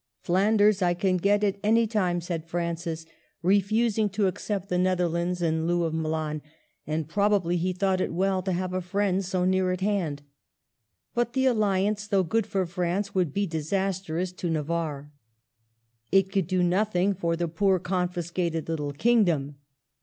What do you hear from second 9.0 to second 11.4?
so near at hand. But